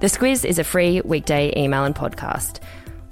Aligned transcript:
The 0.00 0.06
Squiz 0.06 0.46
is 0.46 0.58
a 0.58 0.64
free 0.64 1.02
weekday 1.02 1.52
email 1.58 1.84
and 1.84 1.94
podcast. 1.94 2.60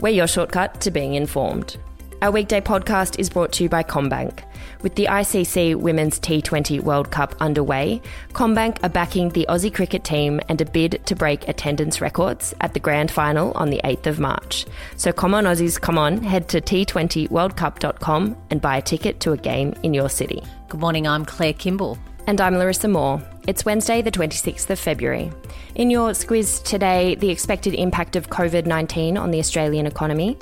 We're 0.00 0.08
your 0.08 0.26
shortcut 0.26 0.80
to 0.80 0.90
being 0.90 1.12
informed. 1.12 1.76
Our 2.22 2.30
weekday 2.30 2.62
podcast 2.62 3.18
is 3.18 3.28
brought 3.28 3.52
to 3.52 3.62
you 3.62 3.68
by 3.68 3.82
CommBank. 3.82 4.42
With 4.80 4.94
the 4.94 5.04
ICC 5.04 5.76
Women's 5.76 6.18
T20 6.18 6.80
World 6.80 7.10
Cup 7.10 7.34
underway, 7.40 8.00
CommBank 8.32 8.82
are 8.82 8.88
backing 8.88 9.28
the 9.28 9.44
Aussie 9.50 9.72
cricket 9.72 10.02
team 10.02 10.40
and 10.48 10.62
a 10.62 10.64
bid 10.64 11.02
to 11.04 11.14
break 11.14 11.46
attendance 11.46 12.00
records 12.00 12.54
at 12.62 12.72
the 12.72 12.80
grand 12.80 13.10
final 13.10 13.52
on 13.52 13.68
the 13.68 13.82
8th 13.84 14.06
of 14.06 14.18
March. 14.18 14.64
So 14.96 15.12
come 15.12 15.34
on, 15.34 15.44
Aussies, 15.44 15.78
come 15.78 15.98
on, 15.98 16.22
head 16.22 16.48
to 16.48 16.62
t20worldcup.com 16.62 18.34
and 18.48 18.62
buy 18.62 18.78
a 18.78 18.82
ticket 18.82 19.20
to 19.20 19.32
a 19.32 19.36
game 19.36 19.74
in 19.82 19.92
your 19.92 20.08
city. 20.08 20.42
Good 20.70 20.80
morning, 20.80 21.06
I'm 21.06 21.26
Claire 21.26 21.52
Kimball. 21.52 21.98
And 22.28 22.42
I'm 22.42 22.58
Larissa 22.58 22.88
Moore. 22.88 23.22
It's 23.46 23.64
Wednesday, 23.64 24.02
the 24.02 24.10
26th 24.10 24.68
of 24.68 24.78
February. 24.78 25.32
In 25.76 25.88
your 25.88 26.10
squiz 26.10 26.62
today, 26.62 27.14
the 27.14 27.30
expected 27.30 27.72
impact 27.72 28.16
of 28.16 28.28
COVID 28.28 28.66
19 28.66 29.16
on 29.16 29.30
the 29.30 29.38
Australian 29.38 29.86
economy. 29.86 30.36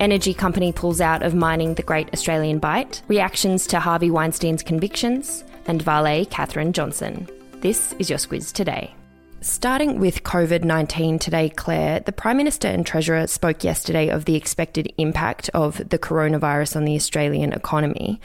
Energy 0.00 0.32
company 0.32 0.72
pulls 0.72 1.02
out 1.02 1.22
of 1.22 1.34
mining 1.34 1.74
the 1.74 1.82
Great 1.82 2.10
Australian 2.14 2.60
Bight. 2.60 3.02
Reactions 3.08 3.66
to 3.66 3.78
Harvey 3.78 4.10
Weinstein's 4.10 4.62
convictions. 4.62 5.44
And 5.66 5.82
valet 5.82 6.24
Katherine 6.24 6.72
Johnson. 6.72 7.28
This 7.60 7.92
is 7.98 8.08
your 8.08 8.18
squiz 8.18 8.50
today. 8.50 8.94
Starting 9.40 10.00
with 10.00 10.24
COVID 10.24 10.64
19 10.64 11.20
today, 11.20 11.48
Claire, 11.48 12.00
the 12.00 12.10
Prime 12.10 12.36
Minister 12.36 12.66
and 12.66 12.84
Treasurer 12.84 13.28
spoke 13.28 13.62
yesterday 13.62 14.08
of 14.08 14.24
the 14.24 14.34
expected 14.34 14.92
impact 14.98 15.48
of 15.54 15.76
the 15.90 15.98
coronavirus 15.98 16.74
on 16.74 16.84
the 16.84 16.96
Australian 16.96 17.52
economy. 17.52 18.20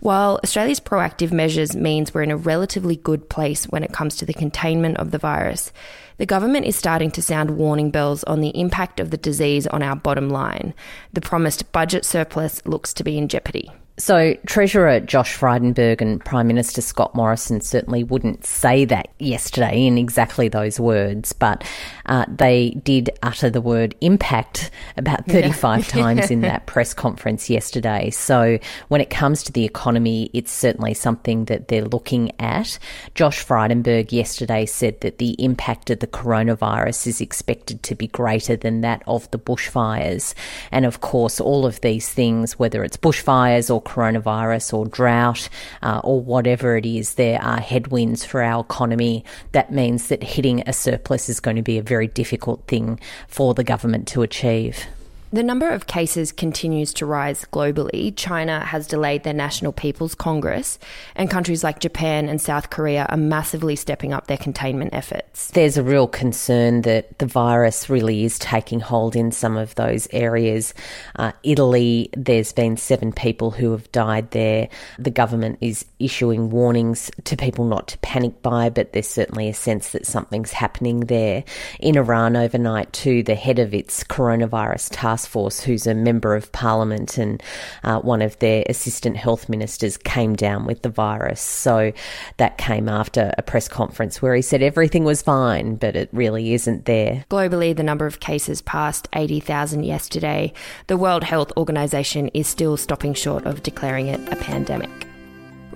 While 0.00 0.38
Australia's 0.44 0.78
proactive 0.78 1.32
measures 1.32 1.74
means 1.74 2.12
we're 2.12 2.22
in 2.22 2.30
a 2.30 2.36
relatively 2.36 2.96
good 2.96 3.30
place 3.30 3.64
when 3.64 3.82
it 3.82 3.94
comes 3.94 4.16
to 4.16 4.26
the 4.26 4.34
containment 4.34 4.98
of 4.98 5.10
the 5.10 5.16
virus, 5.16 5.72
the 6.18 6.26
government 6.26 6.66
is 6.66 6.76
starting 6.76 7.10
to 7.12 7.22
sound 7.22 7.56
warning 7.56 7.90
bells 7.90 8.22
on 8.24 8.42
the 8.42 8.50
impact 8.50 9.00
of 9.00 9.10
the 9.10 9.16
disease 9.16 9.66
on 9.68 9.82
our 9.82 9.96
bottom 9.96 10.28
line. 10.28 10.74
The 11.14 11.22
promised 11.22 11.72
budget 11.72 12.04
surplus 12.04 12.60
looks 12.66 12.92
to 12.92 13.04
be 13.04 13.16
in 13.16 13.28
jeopardy. 13.28 13.72
So, 13.98 14.34
Treasurer 14.46 15.00
Josh 15.00 15.36
Frydenberg 15.36 16.00
and 16.00 16.24
Prime 16.24 16.46
Minister 16.46 16.80
Scott 16.80 17.16
Morrison 17.16 17.60
certainly 17.60 18.04
wouldn't 18.04 18.44
say 18.44 18.84
that 18.84 19.08
yesterday 19.18 19.86
in 19.86 19.98
exactly 19.98 20.46
those 20.46 20.78
words, 20.78 21.32
but 21.32 21.64
uh, 22.06 22.24
they 22.28 22.70
did 22.84 23.10
utter 23.24 23.50
the 23.50 23.60
word 23.60 23.96
impact 24.00 24.70
about 24.96 25.26
35 25.26 25.78
yeah. 25.96 26.02
times 26.02 26.30
in 26.30 26.42
that 26.42 26.66
press 26.66 26.94
conference 26.94 27.50
yesterday. 27.50 28.10
So, 28.10 28.60
when 28.86 29.00
it 29.00 29.10
comes 29.10 29.42
to 29.42 29.52
the 29.52 29.64
economy, 29.64 30.30
it's 30.32 30.52
certainly 30.52 30.94
something 30.94 31.46
that 31.46 31.66
they're 31.66 31.84
looking 31.84 32.30
at. 32.38 32.78
Josh 33.16 33.44
Frydenberg 33.44 34.12
yesterday 34.12 34.64
said 34.64 35.00
that 35.00 35.18
the 35.18 35.32
impact 35.42 35.90
of 35.90 35.98
the 35.98 36.06
coronavirus 36.06 37.08
is 37.08 37.20
expected 37.20 37.82
to 37.82 37.96
be 37.96 38.06
greater 38.06 38.54
than 38.54 38.80
that 38.82 39.02
of 39.08 39.28
the 39.32 39.40
bushfires. 39.40 40.34
And 40.70 40.86
of 40.86 41.00
course, 41.00 41.40
all 41.40 41.66
of 41.66 41.80
these 41.80 42.08
things, 42.08 42.60
whether 42.60 42.84
it's 42.84 42.96
bushfires 42.96 43.74
or 43.74 43.82
coronavirus 43.88 44.74
or 44.74 44.86
drought 44.86 45.48
uh, 45.82 46.00
or 46.04 46.20
whatever 46.20 46.76
it 46.76 46.86
is, 46.86 47.14
there 47.14 47.40
are 47.42 47.60
headwinds 47.60 48.24
for 48.24 48.42
our 48.42 48.60
economy. 48.60 49.24
That 49.52 49.72
means 49.72 50.08
that 50.08 50.22
hitting 50.22 50.62
a 50.66 50.72
surplus 50.72 51.28
is 51.28 51.40
going 51.40 51.56
to 51.56 51.62
be 51.62 51.78
a 51.78 51.82
very 51.82 52.08
difficult 52.08 52.66
thing 52.66 53.00
for 53.28 53.54
the 53.54 53.64
government 53.64 54.06
to 54.08 54.22
achieve. 54.22 54.86
The 55.30 55.42
number 55.42 55.68
of 55.68 55.86
cases 55.86 56.32
continues 56.32 56.94
to 56.94 57.04
rise 57.04 57.44
globally. 57.52 58.14
China 58.16 58.64
has 58.64 58.86
delayed 58.86 59.24
their 59.24 59.34
National 59.34 59.72
People's 59.72 60.14
Congress, 60.14 60.78
and 61.14 61.30
countries 61.30 61.62
like 61.62 61.80
Japan 61.80 62.30
and 62.30 62.40
South 62.40 62.70
Korea 62.70 63.04
are 63.10 63.16
massively 63.18 63.76
stepping 63.76 64.14
up 64.14 64.26
their 64.26 64.38
containment 64.38 64.94
efforts. 64.94 65.50
There's 65.50 65.76
a 65.76 65.82
real 65.82 66.06
concern 66.06 66.80
that 66.82 67.18
the 67.18 67.26
virus 67.26 67.90
really 67.90 68.24
is 68.24 68.38
taking 68.38 68.80
hold 68.80 69.14
in 69.14 69.30
some 69.30 69.58
of 69.58 69.74
those 69.74 70.08
areas. 70.12 70.72
Uh, 71.16 71.32
Italy, 71.42 72.08
there's 72.16 72.54
been 72.54 72.78
seven 72.78 73.12
people 73.12 73.50
who 73.50 73.72
have 73.72 73.92
died 73.92 74.30
there. 74.30 74.70
The 74.98 75.10
government 75.10 75.58
is 75.60 75.84
issuing 75.98 76.48
warnings 76.48 77.10
to 77.24 77.36
people 77.36 77.66
not 77.66 77.88
to 77.88 77.98
panic 77.98 78.40
by, 78.40 78.70
but 78.70 78.94
there's 78.94 79.06
certainly 79.06 79.50
a 79.50 79.54
sense 79.54 79.90
that 79.90 80.06
something's 80.06 80.52
happening 80.52 81.00
there. 81.00 81.44
In 81.80 81.98
Iran 81.98 82.34
overnight, 82.34 82.94
too, 82.94 83.22
the 83.22 83.34
head 83.34 83.58
of 83.58 83.74
its 83.74 84.02
coronavirus 84.04 84.88
task 84.92 85.17
task 85.18 85.30
force, 85.30 85.60
who's 85.60 85.86
a 85.86 85.94
member 85.94 86.36
of 86.36 86.52
parliament 86.52 87.18
and 87.18 87.42
uh, 87.82 87.98
one 88.00 88.22
of 88.22 88.38
their 88.38 88.64
assistant 88.68 89.16
health 89.16 89.48
ministers, 89.48 89.96
came 89.96 90.36
down 90.36 90.64
with 90.64 90.82
the 90.82 90.88
virus. 90.88 91.40
So 91.40 91.92
that 92.36 92.56
came 92.56 92.88
after 92.88 93.32
a 93.36 93.42
press 93.42 93.66
conference 93.66 94.22
where 94.22 94.34
he 94.34 94.42
said 94.42 94.62
everything 94.62 95.04
was 95.04 95.22
fine, 95.22 95.74
but 95.74 95.96
it 95.96 96.08
really 96.12 96.54
isn't 96.54 96.84
there. 96.84 97.24
Globally, 97.30 97.74
the 97.74 97.82
number 97.82 98.06
of 98.06 98.20
cases 98.20 98.62
passed 98.62 99.08
80,000 99.12 99.82
yesterday. 99.82 100.52
The 100.86 100.96
World 100.96 101.24
Health 101.24 101.52
Organization 101.56 102.28
is 102.28 102.46
still 102.46 102.76
stopping 102.76 103.14
short 103.14 103.44
of 103.44 103.64
declaring 103.64 104.06
it 104.06 104.20
a 104.32 104.36
pandemic. 104.36 105.07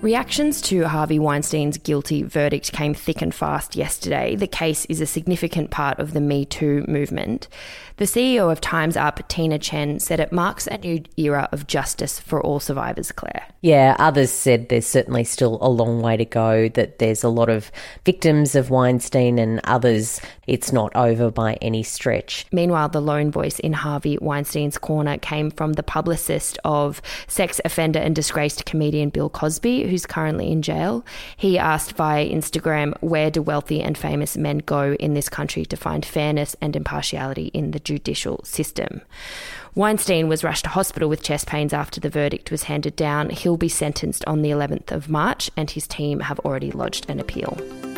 Reactions 0.02 0.60
to 0.62 0.82
Harvey 0.88 1.20
Weinstein's 1.20 1.78
guilty 1.78 2.24
verdict 2.24 2.72
came 2.72 2.92
thick 2.92 3.22
and 3.22 3.32
fast 3.32 3.76
yesterday. 3.76 4.34
The 4.34 4.48
case 4.48 4.84
is 4.86 5.00
a 5.00 5.06
significant 5.06 5.70
part 5.70 6.00
of 6.00 6.12
the 6.12 6.20
Me 6.20 6.44
Too 6.44 6.84
movement. 6.88 7.46
The 7.98 8.04
CEO 8.04 8.50
of 8.50 8.60
Time's 8.60 8.96
Up, 8.96 9.28
Tina 9.28 9.60
Chen, 9.60 10.00
said 10.00 10.18
it 10.18 10.32
marks 10.32 10.66
a 10.66 10.78
new 10.78 11.04
era 11.16 11.48
of 11.52 11.68
justice 11.68 12.18
for 12.18 12.42
all 12.42 12.58
survivors, 12.58 13.12
Claire. 13.12 13.46
Yeah, 13.60 13.94
others 14.00 14.32
said 14.32 14.70
there's 14.70 14.88
certainly 14.88 15.22
still 15.22 15.58
a 15.60 15.70
long 15.70 16.02
way 16.02 16.16
to 16.16 16.24
go, 16.24 16.68
that 16.70 16.98
there's 16.98 17.22
a 17.22 17.28
lot 17.28 17.48
of 17.48 17.70
victims 18.04 18.56
of 18.56 18.70
Weinstein, 18.70 19.38
and 19.38 19.60
others 19.62 20.20
it's 20.48 20.72
not 20.72 20.96
over 20.96 21.30
by 21.30 21.54
any 21.62 21.84
stretch. 21.84 22.44
Meanwhile, 22.50 22.88
the 22.88 23.00
lone 23.00 23.30
voice 23.30 23.60
in 23.60 23.72
Harvey 23.72 24.18
Weinstein's 24.20 24.78
corner 24.78 25.16
came 25.18 25.52
from 25.52 25.74
the 25.74 25.84
publicist 25.84 26.58
of 26.64 27.00
sex 27.28 27.60
offender 27.64 28.00
and 28.00 28.16
disgraced 28.16 28.64
comedian 28.64 29.10
Bill 29.10 29.30
Cosby, 29.30 29.91
who's 29.92 30.06
currently 30.06 30.50
in 30.50 30.62
jail. 30.62 31.04
He 31.36 31.58
asked 31.58 31.92
via 31.92 32.26
Instagram, 32.26 32.94
Where 33.02 33.30
do 33.30 33.42
wealthy 33.42 33.82
and 33.82 33.96
famous 33.96 34.38
men 34.38 34.58
go 34.58 34.94
in 34.94 35.12
this 35.12 35.28
country 35.28 35.66
to 35.66 35.76
find 35.76 36.02
fairness 36.04 36.56
and 36.62 36.74
impartiality 36.74 37.50
in 37.52 37.72
the 37.72 37.78
judicial 37.78 38.40
system? 38.42 39.02
Weinstein 39.74 40.28
was 40.28 40.42
rushed 40.42 40.64
to 40.64 40.70
hospital 40.70 41.10
with 41.10 41.22
chest 41.22 41.46
pains 41.46 41.74
after 41.74 42.00
the 42.00 42.08
verdict 42.08 42.50
was 42.50 42.64
handed 42.64 42.96
down. 42.96 43.28
He'll 43.28 43.58
be 43.58 43.68
sentenced 43.68 44.24
on 44.26 44.40
the 44.40 44.50
11th 44.50 44.90
of 44.90 45.10
March, 45.10 45.50
and 45.58 45.70
his 45.70 45.86
team 45.86 46.20
have 46.20 46.40
already 46.40 46.70
lodged 46.70 47.10
an 47.10 47.20
appeal. 47.20 47.91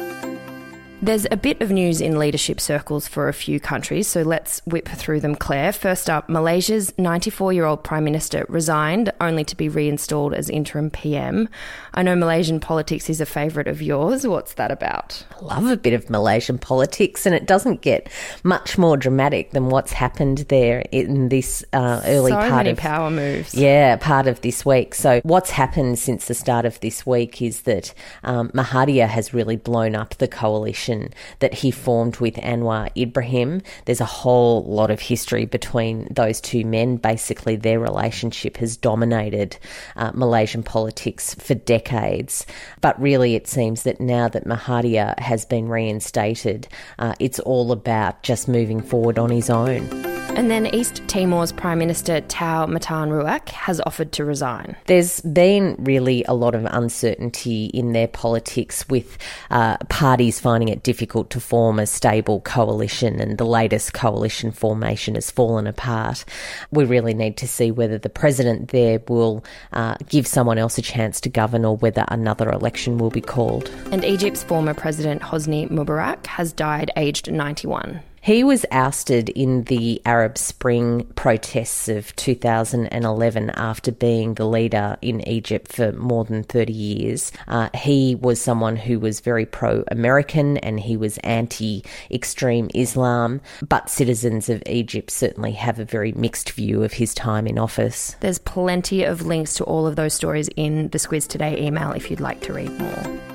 There's 1.04 1.26
a 1.30 1.36
bit 1.36 1.60
of 1.60 1.70
news 1.70 2.00
in 2.00 2.18
leadership 2.18 2.58
circles 2.58 3.06
for 3.06 3.28
a 3.28 3.34
few 3.34 3.60
countries, 3.60 4.08
so 4.08 4.22
let's 4.22 4.60
whip 4.64 4.88
through 4.88 5.20
them, 5.20 5.34
Claire. 5.34 5.70
First 5.70 6.08
up, 6.08 6.30
Malaysia's 6.30 6.94
94 6.96 7.52
year 7.52 7.66
old 7.66 7.84
Prime 7.84 8.04
Minister 8.04 8.46
resigned 8.48 9.12
only 9.20 9.44
to 9.44 9.54
be 9.54 9.68
reinstalled 9.68 10.32
as 10.32 10.48
interim 10.48 10.88
PM. 10.88 11.50
I 11.92 12.02
know 12.04 12.16
Malaysian 12.16 12.58
politics 12.58 13.10
is 13.10 13.20
a 13.20 13.26
favourite 13.26 13.68
of 13.68 13.82
yours. 13.82 14.26
What's 14.26 14.54
that 14.54 14.70
about? 14.70 15.26
I 15.36 15.44
love 15.44 15.66
a 15.66 15.76
bit 15.76 15.92
of 15.92 16.08
Malaysian 16.08 16.56
politics, 16.56 17.26
and 17.26 17.34
it 17.34 17.46
doesn't 17.46 17.82
get 17.82 18.08
much 18.42 18.78
more 18.78 18.96
dramatic 18.96 19.50
than 19.50 19.68
what's 19.68 19.92
happened 19.92 20.38
there 20.48 20.86
in 20.90 21.28
this 21.28 21.62
uh, 21.74 22.00
early 22.06 22.30
so 22.30 22.48
part 22.48 22.66
of 22.66 22.78
power 22.78 23.10
moves. 23.10 23.54
Yeah, 23.54 23.96
part 23.96 24.26
of 24.26 24.40
this 24.40 24.64
week. 24.64 24.94
So, 24.94 25.20
what's 25.22 25.50
happened 25.50 25.98
since 25.98 26.28
the 26.28 26.34
start 26.34 26.64
of 26.64 26.80
this 26.80 27.04
week 27.04 27.42
is 27.42 27.60
that 27.62 27.92
um, 28.22 28.48
Mahathir 28.54 29.06
has 29.06 29.34
really 29.34 29.56
blown 29.56 29.94
up 29.94 30.14
the 30.14 30.28
coalition 30.28 30.93
coalition 30.94 31.14
that 31.40 31.54
he 31.54 31.70
formed 31.70 32.16
with 32.18 32.34
Anwar 32.36 32.90
Ibrahim. 32.96 33.62
There's 33.84 34.00
a 34.00 34.04
whole 34.04 34.64
lot 34.64 34.90
of 34.90 35.00
history 35.00 35.46
between 35.46 36.08
those 36.10 36.40
two 36.40 36.64
men. 36.64 36.96
Basically, 36.96 37.56
their 37.56 37.80
relationship 37.80 38.56
has 38.58 38.76
dominated 38.76 39.56
uh, 39.96 40.12
Malaysian 40.14 40.62
politics 40.62 41.34
for 41.34 41.54
decades. 41.54 42.46
But 42.80 43.00
really, 43.00 43.34
it 43.34 43.46
seems 43.46 43.82
that 43.82 44.00
now 44.00 44.28
that 44.28 44.46
Mahathir 44.46 45.18
has 45.18 45.44
been 45.44 45.68
reinstated, 45.68 46.68
uh, 46.98 47.14
it's 47.18 47.40
all 47.40 47.72
about 47.72 48.22
just 48.22 48.48
moving 48.48 48.80
forward 48.80 49.18
on 49.18 49.30
his 49.30 49.50
own. 49.50 50.13
And 50.36 50.50
then 50.50 50.66
East 50.74 51.00
Timor's 51.06 51.52
Prime 51.52 51.78
Minister 51.78 52.20
Taur 52.22 52.66
Matan 52.66 53.10
Ruak 53.10 53.50
has 53.50 53.80
offered 53.86 54.10
to 54.12 54.24
resign. 54.24 54.74
There's 54.86 55.20
been 55.20 55.76
really 55.78 56.24
a 56.24 56.34
lot 56.34 56.56
of 56.56 56.64
uncertainty 56.64 57.66
in 57.66 57.92
their 57.92 58.08
politics 58.08 58.88
with 58.88 59.16
uh, 59.52 59.76
parties 59.88 60.40
finding 60.40 60.68
it 60.70 60.82
difficult 60.82 61.30
to 61.30 61.40
form 61.40 61.78
a 61.78 61.86
stable 61.86 62.40
coalition, 62.40 63.20
and 63.20 63.38
the 63.38 63.46
latest 63.46 63.92
coalition 63.92 64.50
formation 64.50 65.14
has 65.14 65.30
fallen 65.30 65.68
apart. 65.68 66.24
We 66.72 66.84
really 66.84 67.14
need 67.14 67.36
to 67.36 67.46
see 67.46 67.70
whether 67.70 67.96
the 67.96 68.08
president 68.08 68.70
there 68.70 69.00
will 69.08 69.44
uh, 69.72 69.94
give 70.08 70.26
someone 70.26 70.58
else 70.58 70.78
a 70.78 70.82
chance 70.82 71.20
to 71.20 71.28
govern 71.28 71.64
or 71.64 71.76
whether 71.76 72.04
another 72.08 72.50
election 72.50 72.98
will 72.98 73.10
be 73.10 73.20
called. 73.20 73.70
And 73.92 74.04
Egypt's 74.04 74.42
former 74.42 74.74
president 74.74 75.22
Hosni 75.22 75.70
Mubarak 75.70 76.26
has 76.26 76.52
died 76.52 76.90
aged 76.96 77.30
91. 77.30 78.02
He 78.24 78.42
was 78.42 78.64
ousted 78.70 79.28
in 79.28 79.64
the 79.64 80.00
Arab 80.06 80.38
Spring 80.38 81.04
protests 81.14 81.90
of 81.90 82.16
2011 82.16 83.50
after 83.50 83.92
being 83.92 84.32
the 84.32 84.46
leader 84.46 84.96
in 85.02 85.28
Egypt 85.28 85.70
for 85.70 85.92
more 85.92 86.24
than 86.24 86.42
30 86.42 86.72
years. 86.72 87.32
Uh, 87.46 87.68
he 87.74 88.14
was 88.14 88.40
someone 88.40 88.76
who 88.76 88.98
was 88.98 89.20
very 89.20 89.44
pro 89.44 89.84
American 89.88 90.56
and 90.56 90.80
he 90.80 90.96
was 90.96 91.18
anti 91.18 91.84
extreme 92.10 92.70
Islam, 92.74 93.42
but 93.68 93.90
citizens 93.90 94.48
of 94.48 94.62
Egypt 94.64 95.10
certainly 95.10 95.52
have 95.52 95.78
a 95.78 95.84
very 95.84 96.12
mixed 96.12 96.52
view 96.52 96.82
of 96.82 96.94
his 96.94 97.12
time 97.12 97.46
in 97.46 97.58
office. 97.58 98.16
There's 98.20 98.38
plenty 98.38 99.04
of 99.04 99.26
links 99.26 99.52
to 99.56 99.64
all 99.64 99.86
of 99.86 99.96
those 99.96 100.14
stories 100.14 100.48
in 100.56 100.88
the 100.88 100.98
Squiz 100.98 101.28
Today 101.28 101.60
email 101.60 101.92
if 101.92 102.10
you'd 102.10 102.20
like 102.20 102.40
to 102.40 102.54
read 102.54 102.70
more. 102.80 103.33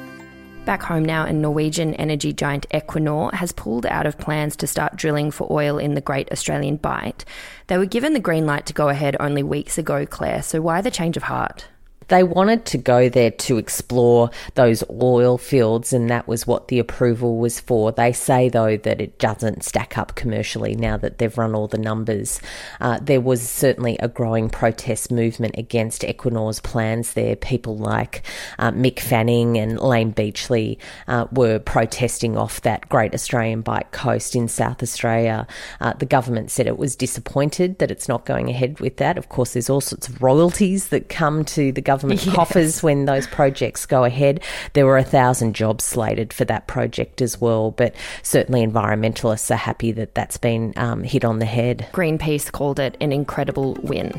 Back 0.70 0.84
home 0.84 1.04
now, 1.04 1.26
and 1.26 1.42
Norwegian 1.42 1.96
energy 1.96 2.32
giant 2.32 2.70
Equinor 2.70 3.34
has 3.34 3.52
pulled 3.52 3.88
out 3.88 4.06
of 4.06 4.20
plans 4.20 4.56
to 4.58 4.68
start 4.68 4.96
drilling 4.96 5.32
for 5.32 5.52
oil 5.52 5.80
in 5.80 5.96
the 5.96 6.00
Great 6.00 6.32
Australian 6.32 6.76
Bight. 6.76 7.26
They 7.66 7.80
were 7.80 7.88
given 7.88 8.14
the 8.14 8.20
green 8.20 8.46
light 8.46 8.68
to 8.68 8.74
go 8.74 8.88
ahead 8.90 9.18
only 9.20 9.42
weeks 9.42 9.80
ago, 9.80 10.06
Claire, 10.06 10.44
so 10.44 10.62
why 10.62 10.82
the 10.82 10.92
change 10.92 11.18
of 11.18 11.24
heart? 11.24 11.66
They 12.10 12.24
wanted 12.24 12.66
to 12.66 12.78
go 12.78 13.08
there 13.08 13.32
to 13.32 13.58
explore 13.58 14.32
those 14.56 14.84
oil 14.90 15.38
fields, 15.38 15.94
and 15.94 16.10
that 16.10 16.28
was 16.28 16.48
what 16.48 16.68
the 16.68 16.80
approval 16.80 17.38
was 17.38 17.60
for. 17.60 17.92
They 17.92 18.14
say, 18.14 18.50
though, 18.50 18.78
that 18.78 19.00
it 19.00 19.20
doesn't 19.20 19.64
stack 19.64 19.98
up 19.98 20.16
commercially 20.16 20.76
now 20.76 20.98
that 20.98 21.20
they've 21.20 21.38
run 21.38 21.54
all 21.54 21.68
the 21.68 21.78
numbers. 21.78 22.42
Uh, 22.82 23.00
there 23.00 23.22
was 23.22 23.48
certainly 23.48 23.98
a 24.00 24.08
growing 24.08 24.50
protest 24.50 25.12
movement 25.12 25.56
against 25.58 26.02
Equinor's 26.02 26.60
plans 26.60 27.14
there. 27.14 27.36
People 27.36 27.78
like 27.78 28.24
uh, 28.58 28.72
Mick 28.72 29.00
Fanning 29.00 29.58
and 29.58 29.80
Layne 29.80 30.12
Beachley 30.12 30.80
uh, 31.08 31.28
were 31.32 31.60
protesting 31.60 32.38
off 32.38 32.62
that 32.62 32.90
Great 32.90 33.14
Australian 33.14 33.62
Bight 33.62 33.92
coast 33.92 34.36
in 34.36 34.48
South 34.48 34.82
Australia. 34.82 35.46
Uh, 35.80 35.94
the 35.94 36.08
government 36.08 36.50
said 36.50 36.66
it 36.66 36.80
was 36.80 36.96
disappointed 36.96 37.78
that 37.78 37.92
it's 37.92 38.08
not 38.08 38.26
going 38.26 38.50
ahead 38.50 38.80
with 38.80 38.98
that. 38.98 39.16
Of 39.18 39.30
course, 39.30 39.54
there's 39.54 39.70
all 39.70 39.82
sorts 39.82 40.08
of 40.08 40.24
royalties 40.24 40.88
that 40.88 41.08
come 41.08 41.46
to 41.46 41.72
the 41.72 41.82
government 41.82 41.99
government 42.00 42.26
yes. 42.26 42.36
coffers 42.36 42.84
when 42.84 43.06
those 43.06 43.28
projects 43.28 43.86
go 43.86 44.06
ahead. 44.06 44.42
There 44.74 44.86
were 44.86 44.98
a 44.98 45.04
thousand 45.04 45.54
jobs 45.54 45.84
slated 45.84 46.32
for 46.32 46.46
that 46.46 46.68
project 46.68 47.22
as 47.22 47.42
well, 47.42 47.72
but 47.72 47.94
certainly 48.24 48.66
environmentalists 48.66 49.52
are 49.52 49.58
happy 49.58 49.92
that 49.94 50.16
that's 50.16 50.38
been 50.38 50.74
um, 50.78 51.04
hit 51.04 51.26
on 51.26 51.40
the 51.40 51.46
head. 51.46 51.88
Greenpeace 51.92 52.52
called 52.52 52.80
it 52.80 52.96
an 53.02 53.12
incredible 53.12 53.74
win. 53.84 54.12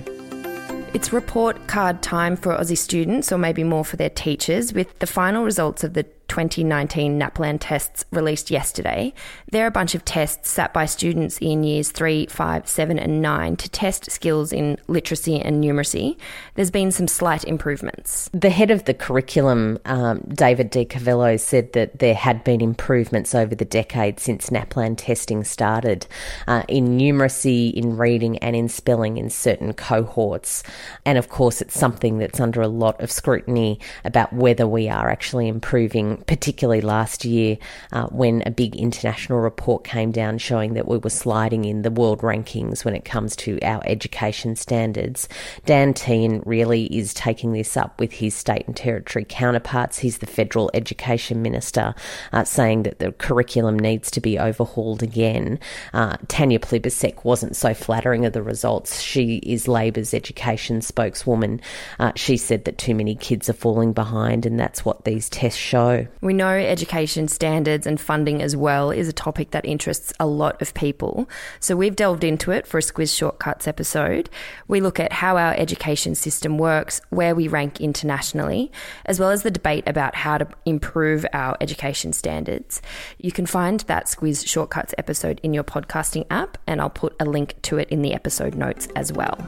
It's 0.93 1.13
report 1.13 1.69
card 1.69 2.03
time 2.03 2.37
for 2.37 2.53
Aussie 2.53 2.77
students, 2.77 3.31
or 3.31 3.39
maybe 3.39 3.63
more 3.63 3.85
for 3.85 3.97
their 3.97 4.11
teachers, 4.11 4.73
with 4.73 4.99
the 4.99 5.07
final 5.07 5.45
results 5.45 5.85
of 5.85 5.95
the 5.95 6.05
2019 6.31 7.19
NAPLAN 7.19 7.59
tests 7.59 8.05
released 8.13 8.53
yesterday. 8.53 9.13
They're 9.51 9.67
a 9.67 9.73
bunch 9.73 9.97
of 9.97 10.05
tests 10.05 10.49
sat 10.49 10.73
by 10.73 10.87
students 10.87 11.39
in 11.39 11.65
years 11.65 11.91
3, 11.91 12.27
5, 12.27 12.69
7, 12.69 12.99
and 13.01 13.21
9 13.21 13.57
to 13.57 13.69
test 13.69 14.09
skills 14.13 14.53
in 14.53 14.79
literacy 14.87 15.41
and 15.41 15.63
numeracy. 15.63 16.17
There's 16.55 16.71
been 16.71 16.93
some 16.93 17.09
slight 17.09 17.43
improvements. 17.43 18.31
The 18.33 18.51
head 18.51 18.71
of 18.71 18.85
the 18.85 18.95
curriculum, 18.95 19.81
um, 19.87 20.21
David 20.29 20.71
de 20.71 20.85
Carvalho, 20.85 21.37
said 21.37 21.73
that 21.73 21.99
there 21.99 22.15
had 22.15 22.45
been 22.45 22.61
improvements 22.61 23.35
over 23.35 23.57
the 23.57 23.65
decade 23.65 24.21
since 24.21 24.51
NAPLAN 24.51 24.99
testing 24.99 25.43
started 25.43 26.07
uh, 26.47 26.63
in 26.69 26.97
numeracy, 26.97 27.73
in 27.73 27.97
reading, 27.97 28.39
and 28.39 28.55
in 28.55 28.69
spelling 28.69 29.17
in 29.17 29.31
certain 29.31 29.73
cohorts. 29.73 30.63
And 31.05 31.19
of 31.19 31.29
course, 31.29 31.61
it's 31.61 31.77
something 31.77 32.19
that's 32.19 32.39
under 32.39 32.63
a 32.63 32.69
lot 32.69 33.01
of 33.01 33.11
scrutiny 33.11 33.81
about 34.05 34.33
whether 34.33 34.69
we 34.69 34.89
are 34.89 35.11
actually 35.11 35.49
improving 35.49 36.20
particularly 36.27 36.81
last 36.81 37.25
year 37.25 37.59
uh, 37.93 38.07
when 38.07 38.43
a 38.47 38.51
big 38.51 38.77
international 38.77 39.41
report 39.41 39.85
came 39.85 40.11
down 40.11 40.39
showing 40.39 40.75
that 40.75 40.89
we 40.89 40.99
were 40.99 41.11
sliding 41.11 41.65
in 41.65 41.83
the 41.83 41.91
world 41.91 42.21
rankings 42.21 42.85
when 42.85 42.95
it 42.95 43.05
comes 43.05 43.37
to 43.37 43.59
our 43.63 43.83
education 43.85 44.57
standards. 44.57 45.29
Dan 45.67 45.95
Tehan 45.95 46.43
really 46.45 46.85
is 46.87 47.15
taking 47.15 47.53
this 47.53 47.77
up 47.77 47.99
with 48.01 48.13
his 48.13 48.35
state 48.35 48.67
and 48.67 48.77
territory 48.77 49.27
counterparts. 49.29 49.99
He's 49.99 50.19
the 50.19 50.27
federal 50.27 50.71
education 50.75 51.43
minister, 51.43 51.95
uh, 52.33 52.45
saying 52.45 52.85
that 52.85 52.99
the 52.99 53.13
curriculum 53.13 53.79
needs 53.79 54.11
to 54.13 54.21
be 54.21 54.39
overhauled 54.39 55.03
again. 55.03 55.59
Uh, 55.93 56.17
Tanya 56.29 56.59
Plibersek 56.59 57.25
wasn't 57.25 57.57
so 57.57 57.75
flattering 57.75 58.27
of 58.27 58.33
the 58.33 58.43
results. 58.43 59.01
She 59.01 59.37
is 59.39 59.69
Labor's 59.69 60.15
education 60.15 60.81
spokeswoman. 60.83 61.61
Uh, 61.99 62.13
she 62.17 62.37
said 62.37 62.65
that 62.65 62.79
too 62.79 62.95
many 62.95 63.15
kids 63.15 63.49
are 63.49 63.55
falling 63.55 63.93
behind, 63.93 64.47
and 64.47 64.59
that's 64.59 64.85
what 64.85 65.05
these 65.05 65.29
tests 65.29 65.59
show. 65.59 66.07
We 66.21 66.33
know 66.33 66.49
education 66.49 67.29
standards 67.29 67.87
and 67.87 68.01
funding 68.01 68.43
as 68.43 68.57
well 68.57 68.91
is 68.91 69.09
a 69.09 69.13
topic 69.13 69.51
that 69.53 69.65
interests 69.65 70.13
a 70.21 70.27
lot 70.27 70.61
of 70.61 70.75
people. 70.75 71.29
So 71.61 71.77
we've 71.77 71.97
delved 71.97 72.25
into 72.25 72.51
it 72.51 72.67
for 72.67 72.79
a 72.79 72.83
Squiz 72.83 73.17
Shortcuts 73.17 73.67
episode. 73.67 74.31
We 74.69 74.81
look 74.81 75.01
at 75.01 75.13
how 75.13 75.37
our 75.37 75.55
education 75.55 76.15
system 76.15 76.59
works, 76.59 77.01
where 77.11 77.35
we 77.35 77.49
rank 77.49 77.81
internationally, 77.81 78.71
as 79.07 79.19
well 79.19 79.31
as 79.31 79.43
the 79.43 79.51
debate 79.51 79.85
about 79.87 80.15
how 80.15 80.39
to 80.39 80.49
improve 80.65 81.27
our 81.33 81.57
education 81.61 82.13
standards. 82.13 82.83
You 83.19 83.33
can 83.33 83.47
find 83.47 83.81
that 83.81 84.07
Squiz 84.07 84.47
Shortcuts 84.47 84.95
episode 84.99 85.41
in 85.43 85.55
your 85.55 85.65
podcasting 85.65 86.27
app, 86.31 86.59
and 86.67 86.81
I'll 86.81 86.91
put 86.91 87.17
a 87.21 87.25
link 87.25 87.61
to 87.63 87.79
it 87.79 87.89
in 87.89 88.03
the 88.03 88.15
episode 88.15 88.55
notes 88.55 88.89
as 88.97 89.13
well. 89.13 89.39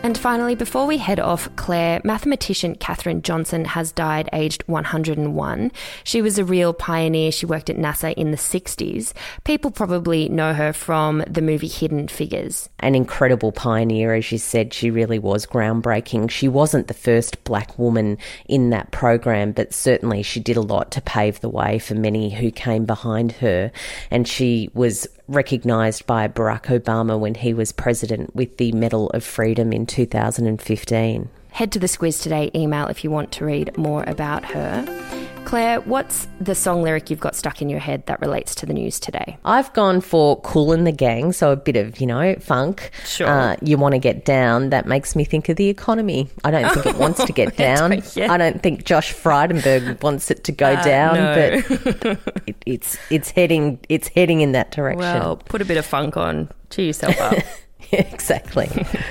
And 0.00 0.16
finally, 0.16 0.54
before 0.54 0.86
we 0.86 0.98
head 0.98 1.18
off, 1.18 1.54
Claire, 1.56 2.00
mathematician 2.04 2.76
Katherine 2.76 3.20
Johnson 3.20 3.64
has 3.64 3.90
died 3.90 4.28
aged 4.32 4.62
101. 4.68 5.72
She 6.04 6.22
was 6.22 6.38
a 6.38 6.44
real 6.44 6.72
pioneer. 6.72 7.32
She 7.32 7.46
worked 7.46 7.68
at 7.68 7.76
NASA 7.76 8.14
in 8.14 8.30
the 8.30 8.36
60s. 8.36 9.12
People 9.44 9.72
probably 9.72 10.28
know 10.28 10.54
her 10.54 10.72
from 10.72 11.24
the 11.28 11.42
movie 11.42 11.68
Hidden 11.68 12.08
Figures. 12.08 12.70
An 12.78 12.94
incredible 12.94 13.50
pioneer, 13.50 14.14
as 14.14 14.30
you 14.30 14.38
said. 14.38 14.72
She 14.72 14.90
really 14.90 15.18
was 15.18 15.46
groundbreaking. 15.46 16.30
She 16.30 16.46
wasn't 16.46 16.86
the 16.86 16.94
first 16.94 17.42
black 17.42 17.76
woman 17.78 18.18
in 18.46 18.70
that 18.70 18.92
program, 18.92 19.50
but 19.52 19.74
certainly 19.74 20.22
she 20.22 20.38
did 20.38 20.56
a 20.56 20.62
lot 20.62 20.92
to 20.92 21.02
pave 21.02 21.40
the 21.40 21.48
way 21.48 21.80
for 21.80 21.94
many 21.94 22.30
who 22.30 22.50
came 22.52 22.84
behind 22.84 23.32
her. 23.32 23.72
And 24.10 24.28
she 24.28 24.70
was 24.74 25.08
recognised 25.28 26.06
by 26.06 26.26
Barack 26.26 26.64
Obama 26.64 27.18
when 27.18 27.34
he 27.34 27.52
was 27.54 27.70
president 27.70 28.34
with 28.34 28.56
the 28.56 28.72
Medal 28.72 29.10
of 29.10 29.22
Freedom 29.22 29.72
in 29.72 29.86
2015. 29.86 31.28
Head 31.50 31.72
to 31.72 31.78
the 31.78 31.86
Squiz 31.86 32.22
Today 32.22 32.50
email 32.54 32.86
if 32.88 33.04
you 33.04 33.10
want 33.10 33.30
to 33.32 33.44
read 33.44 33.76
more 33.76 34.04
about 34.06 34.46
her. 34.46 35.17
Claire, 35.48 35.80
what's 35.80 36.28
the 36.42 36.54
song 36.54 36.82
lyric 36.82 37.08
you've 37.08 37.20
got 37.20 37.34
stuck 37.34 37.62
in 37.62 37.70
your 37.70 37.78
head 37.78 38.04
that 38.04 38.20
relates 38.20 38.54
to 38.56 38.66
the 38.66 38.74
news 38.74 39.00
today? 39.00 39.38
I've 39.46 39.72
gone 39.72 40.02
for 40.02 40.38
Kool 40.42 40.72
and 40.72 40.86
the 40.86 40.92
Gang, 40.92 41.32
so 41.32 41.52
a 41.52 41.56
bit 41.56 41.74
of, 41.74 41.98
you 42.02 42.06
know, 42.06 42.34
funk. 42.34 42.90
Sure. 43.06 43.26
Uh, 43.26 43.56
you 43.62 43.78
want 43.78 43.94
to 43.94 43.98
get 43.98 44.26
down. 44.26 44.68
That 44.68 44.84
makes 44.84 45.16
me 45.16 45.24
think 45.24 45.48
of 45.48 45.56
the 45.56 45.70
economy. 45.70 46.28
I 46.44 46.50
don't 46.50 46.70
think 46.74 46.84
it 46.84 46.96
wants 47.00 47.24
to 47.24 47.32
get 47.32 47.56
down. 47.56 47.94
I 47.94 48.36
don't 48.36 48.62
think 48.62 48.84
Josh 48.84 49.14
Frydenberg 49.14 50.02
wants 50.02 50.30
it 50.30 50.44
to 50.44 50.52
go 50.52 50.66
uh, 50.66 50.84
down, 50.84 51.14
no. 51.14 51.34
but 51.34 52.18
it, 52.46 52.56
it's 52.66 52.98
it's 53.08 53.30
heading 53.30 53.80
it's 53.88 54.08
heading 54.08 54.42
in 54.42 54.52
that 54.52 54.70
direction. 54.70 55.00
Well, 55.00 55.36
put 55.36 55.62
a 55.62 55.64
bit 55.64 55.78
of 55.78 55.86
funk 55.86 56.18
on. 56.18 56.50
Cheer 56.68 56.84
yourself 56.84 57.18
up. 57.18 57.38
exactly. 57.92 58.68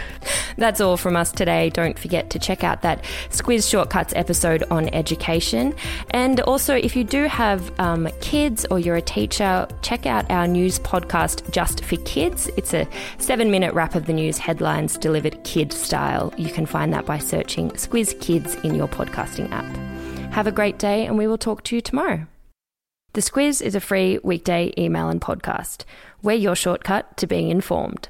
That's 0.58 0.82
all 0.82 0.98
from 0.98 1.16
us 1.16 1.32
today. 1.32 1.70
Don't 1.70 1.98
forget 1.98 2.30
to 2.32 2.40
check 2.40 2.64
out 2.64 2.82
that 2.82 3.04
Squiz 3.30 3.70
Shortcuts 3.70 4.14
episode 4.16 4.64
on 4.70 4.90
education. 4.94 5.74
And 6.12 6.40
also, 6.42 6.76
if 6.76 6.96
you 6.96 7.04
do 7.04 7.24
have 7.26 7.72
um, 7.80 8.10
kids 8.22 8.66
or 8.70 8.80
you're 8.80 8.96
a 8.96 9.02
teacher, 9.02 9.68
check 9.82 10.06
out 10.06 10.30
our 10.30 10.48
news 10.48 10.80
podcast, 10.80 11.50
Just 11.52 11.84
for 11.84 11.96
Kids. 11.98 12.50
It's 12.58 12.74
a 12.74 12.88
seven 13.18 13.52
minute 13.52 13.74
wrap 13.74 13.96
of 13.96 14.06
the 14.06 14.14
news 14.14 14.38
headlines 14.38 14.98
delivered 14.98 15.44
kid 15.44 15.72
style. 15.72 16.34
You 16.38 16.52
can 16.52 16.66
find 16.66 16.94
that 16.94 17.06
by 17.06 17.20
searching 17.20 17.72
Squiz 17.72 18.20
Kids 18.20 18.56
in 18.56 18.76
your 18.76 18.88
podcasting 18.88 19.52
app. 19.52 19.76
Have 20.34 20.48
a 20.48 20.52
great 20.52 20.78
day, 20.78 21.06
and 21.06 21.18
we 21.18 21.28
will 21.28 21.38
talk 21.38 21.64
to 21.64 21.76
you 21.76 21.82
tomorrow. 21.82 22.28
The 23.14 23.22
Squiz 23.22 23.62
is 23.62 23.74
a 23.74 23.80
free 23.80 24.20
weekday 24.24 24.72
email 24.78 25.10
and 25.10 25.20
podcast. 25.20 25.86
We're 26.22 26.36
your 26.36 26.56
shortcut 26.56 27.18
to 27.18 27.26
being 27.26 27.50
informed. 27.50 28.10